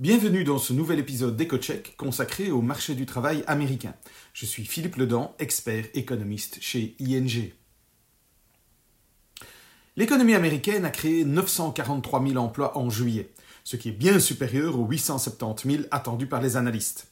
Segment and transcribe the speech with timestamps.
[0.00, 3.92] Bienvenue dans ce nouvel épisode d'EcoCheck consacré au marché du travail américain.
[4.32, 7.52] Je suis Philippe Ledan, expert économiste chez ING.
[9.96, 14.86] L'économie américaine a créé 943 000 emplois en juillet, ce qui est bien supérieur aux
[14.86, 17.08] 870 000 attendus par les analystes.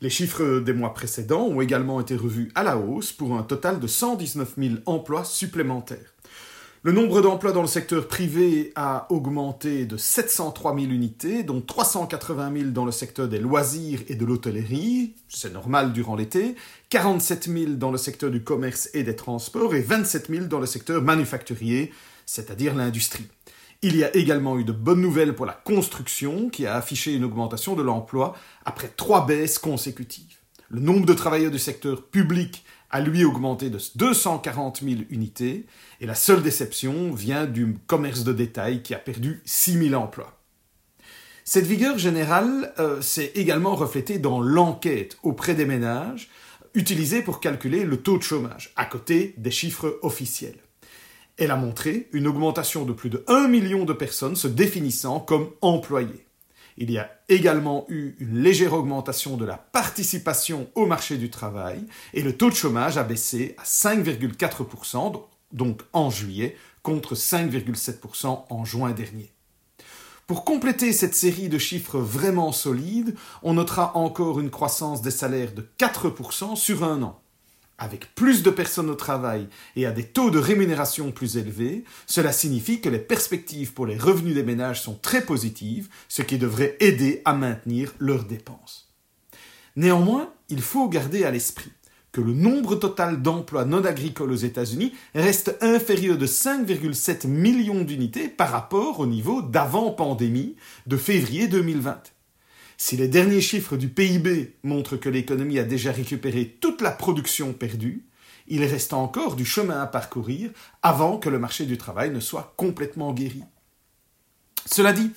[0.00, 3.78] Les chiffres des mois précédents ont également été revus à la hausse pour un total
[3.78, 6.13] de 119 000 emplois supplémentaires.
[6.86, 12.52] Le nombre d'emplois dans le secteur privé a augmenté de 703 000 unités, dont 380
[12.54, 16.56] 000 dans le secteur des loisirs et de l'hôtellerie, c'est normal durant l'été,
[16.90, 20.66] 47 000 dans le secteur du commerce et des transports et 27 000 dans le
[20.66, 21.90] secteur manufacturier,
[22.26, 23.28] c'est-à-dire l'industrie.
[23.80, 27.24] Il y a également eu de bonnes nouvelles pour la construction, qui a affiché une
[27.24, 30.43] augmentation de l'emploi après trois baisses consécutives.
[30.68, 35.66] Le nombre de travailleurs du secteur public a lui augmenté de 240 000 unités,
[36.00, 40.40] et la seule déception vient du commerce de détail qui a perdu 6 000 emplois.
[41.44, 46.30] Cette vigueur générale euh, s'est également reflétée dans l'enquête auprès des ménages
[46.74, 50.58] utilisée pour calculer le taux de chômage, à côté des chiffres officiels.
[51.36, 55.50] Elle a montré une augmentation de plus de 1 million de personnes se définissant comme
[55.60, 56.23] employés.
[56.76, 61.84] Il y a également eu une légère augmentation de la participation au marché du travail
[62.12, 68.64] et le taux de chômage a baissé à 5,4%, donc en juillet, contre 5,7% en
[68.64, 69.30] juin dernier.
[70.26, 75.52] Pour compléter cette série de chiffres vraiment solides, on notera encore une croissance des salaires
[75.52, 77.20] de 4% sur un an.
[77.84, 79.46] Avec plus de personnes au travail
[79.76, 83.98] et à des taux de rémunération plus élevés, cela signifie que les perspectives pour les
[83.98, 88.88] revenus des ménages sont très positives, ce qui devrait aider à maintenir leurs dépenses.
[89.76, 91.72] Néanmoins, il faut garder à l'esprit
[92.10, 98.28] que le nombre total d'emplois non agricoles aux États-Unis reste inférieur de 5,7 millions d'unités
[98.28, 102.13] par rapport au niveau d'avant pandémie de février 2020.
[102.76, 107.52] Si les derniers chiffres du PIB montrent que l'économie a déjà récupéré toute la production
[107.52, 108.06] perdue,
[108.46, 110.50] il reste encore du chemin à parcourir
[110.82, 113.42] avant que le marché du travail ne soit complètement guéri.
[114.66, 115.10] Cela dit,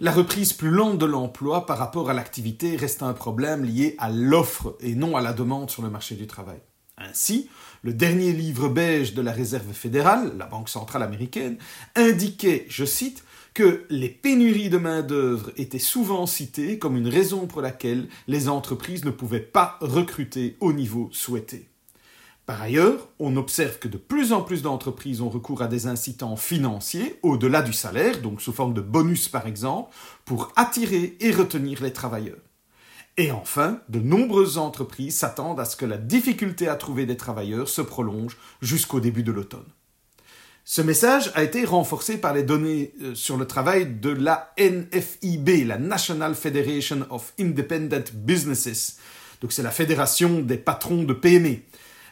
[0.00, 4.10] la reprise plus lente de l'emploi par rapport à l'activité reste un problème lié à
[4.10, 6.60] l'offre et non à la demande sur le marché du travail.
[6.98, 7.48] Ainsi,
[7.82, 11.56] le dernier livre beige de la Réserve fédérale, la Banque centrale américaine,
[11.94, 13.24] indiquait, je cite,
[13.54, 19.04] que les pénuries de main-d'œuvre étaient souvent citées comme une raison pour laquelle les entreprises
[19.04, 21.68] ne pouvaient pas recruter au niveau souhaité.
[22.46, 26.36] Par ailleurs, on observe que de plus en plus d'entreprises ont recours à des incitants
[26.36, 31.82] financiers au-delà du salaire, donc sous forme de bonus par exemple, pour attirer et retenir
[31.82, 32.40] les travailleurs.
[33.16, 37.68] Et enfin, de nombreuses entreprises s'attendent à ce que la difficulté à trouver des travailleurs
[37.68, 39.68] se prolonge jusqu'au début de l'automne.
[40.64, 45.66] Ce message a été renforcé par les données euh, sur le travail de la NFIB,
[45.66, 48.98] la National Federation of Independent Businesses.
[49.40, 51.56] Donc c'est la fédération des patrons de PME.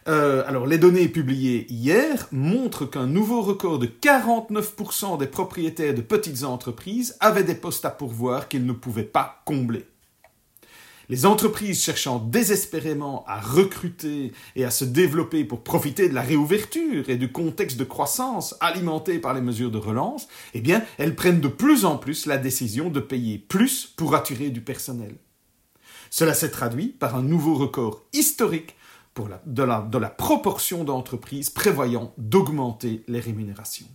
[0.08, 6.00] Euh, alors les données publiées hier montrent qu'un nouveau record de 49% des propriétaires de
[6.00, 9.84] petites entreprises avaient des postes à pourvoir qu'ils ne pouvaient pas combler.
[11.10, 17.10] Les entreprises cherchant désespérément à recruter et à se développer pour profiter de la réouverture
[17.10, 21.40] et du contexte de croissance alimenté par les mesures de relance, eh bien, elles prennent
[21.40, 25.16] de plus en plus la décision de payer plus pour attirer du personnel.
[26.10, 28.76] Cela s'est traduit par un nouveau record historique
[29.12, 33.88] pour de, la, de la proportion d'entreprises prévoyant d'augmenter les rémunérations.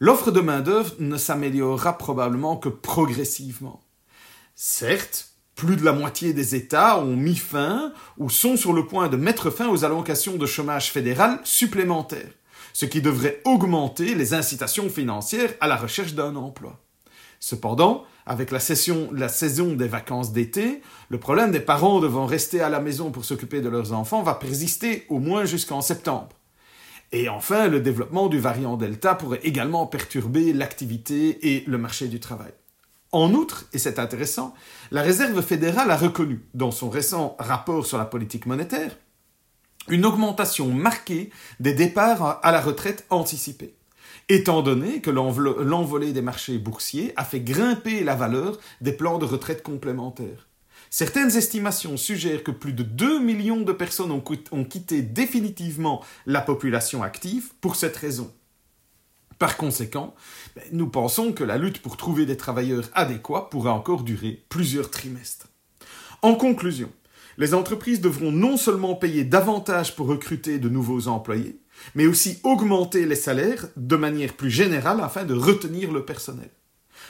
[0.00, 3.84] L'offre de main-d'œuvre ne s'améliorera probablement que progressivement.
[4.56, 9.08] Certes, plus de la moitié des États ont mis fin ou sont sur le point
[9.08, 12.32] de mettre fin aux allocations de chômage fédéral supplémentaires,
[12.72, 16.80] ce qui devrait augmenter les incitations financières à la recherche d'un emploi.
[17.38, 22.80] Cependant, avec la, saison des vacances d'été, le problème des parents devant rester à la
[22.80, 26.28] maison pour s'occuper de leurs enfants va persister au moins jusqu'en septembre.
[27.10, 32.20] Et enfin, le développement du variant Delta pourrait également perturber l'activité et le marché du
[32.20, 32.52] travail.
[33.12, 34.54] En outre, et c'est intéressant,
[34.90, 38.96] la Réserve fédérale a reconnu, dans son récent rapport sur la politique monétaire,
[39.88, 43.74] une augmentation marquée des départs à la retraite anticipée,
[44.30, 49.26] étant donné que l'envolée des marchés boursiers a fait grimper la valeur des plans de
[49.26, 50.48] retraite complémentaires.
[50.88, 57.02] Certaines estimations suggèrent que plus de 2 millions de personnes ont quitté définitivement la population
[57.02, 58.32] active pour cette raison.
[59.42, 60.14] Par conséquent,
[60.54, 64.88] ben, nous pensons que la lutte pour trouver des travailleurs adéquats pourra encore durer plusieurs
[64.88, 65.48] trimestres.
[66.22, 66.88] En conclusion,
[67.38, 71.58] les entreprises devront non seulement payer davantage pour recruter de nouveaux employés,
[71.96, 76.50] mais aussi augmenter les salaires de manière plus générale afin de retenir le personnel.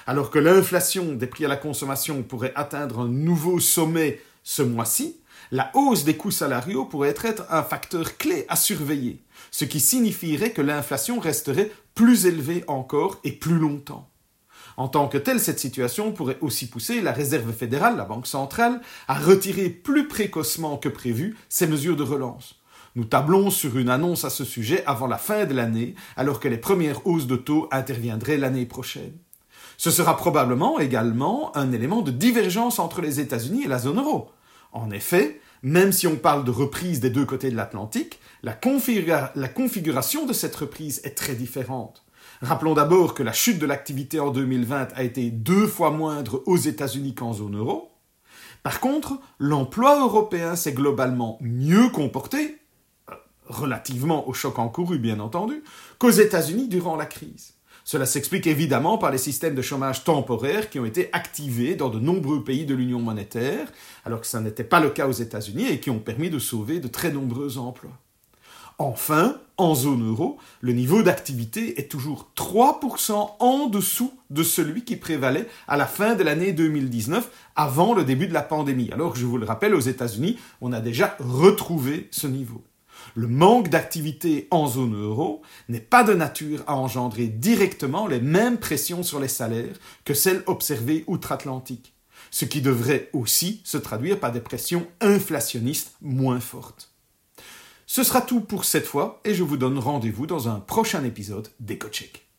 [0.07, 5.19] Alors que l'inflation des prix à la consommation pourrait atteindre un nouveau sommet ce mois-ci,
[5.51, 10.53] la hausse des coûts salariaux pourrait être un facteur clé à surveiller, ce qui signifierait
[10.53, 14.09] que l'inflation resterait plus élevée encore et plus longtemps.
[14.77, 18.81] En tant que telle, cette situation pourrait aussi pousser la Réserve fédérale, la Banque centrale,
[19.09, 22.57] à retirer plus précocement que prévu ses mesures de relance.
[22.95, 26.49] Nous tablons sur une annonce à ce sujet avant la fin de l'année, alors que
[26.49, 29.13] les premières hausses de taux interviendraient l'année prochaine.
[29.77, 34.31] Ce sera probablement également un élément de divergence entre les États-Unis et la zone euro.
[34.73, 40.27] En effet, même si on parle de reprise des deux côtés de l'Atlantique, la, configuration
[40.27, 42.05] de cette reprise est très différente.
[42.41, 46.57] Rappelons d'abord que la chute de l'activité en 2020 a été deux fois moindre aux
[46.57, 47.93] États-Unis qu'en zone euro.
[48.65, 52.59] Par contre, l'emploi européen s'est globalement mieux comporté,
[53.11, 53.15] euh,
[53.47, 55.63] relativement au choc encouru bien entendu,
[55.99, 57.55] qu'aux États-Unis durant la crise.
[57.85, 61.99] Cela s'explique évidemment par les systèmes de chômage temporaire qui ont été activés dans de
[61.99, 63.73] nombreux pays de l'Union monétaire,
[64.05, 66.79] alors que ça n'était pas le cas aux États-Unis et qui ont permis de sauver
[66.79, 67.99] de très nombreux emplois.
[68.79, 74.97] Enfin, en zone euro, le niveau d'activité est toujours 3% en dessous de celui qui
[74.97, 78.91] prévalait à la fin de l'année 2019, avant le début de la pandémie.
[78.93, 82.63] Alors je vous le rappelle, aux États-Unis, on a déjà retrouvé ce niveau.
[83.15, 88.59] Le manque d'activité en zone euro n'est pas de nature à engendrer directement les mêmes
[88.59, 91.95] pressions sur les salaires que celles observées outre-Atlantique,
[92.31, 96.91] ce qui devrait aussi se traduire par des pressions inflationnistes moins fortes.
[97.87, 101.49] Ce sera tout pour cette fois et je vous donne rendez-vous dans un prochain épisode
[101.61, 102.32] d'EcoCheck.